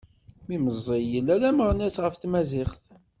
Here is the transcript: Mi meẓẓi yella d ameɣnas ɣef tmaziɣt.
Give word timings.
Mi 0.47 0.57
meẓẓi 0.63 0.99
yella 1.11 1.35
d 1.41 1.43
ameɣnas 1.49 1.95
ɣef 2.03 2.15
tmaziɣt. 2.17 2.83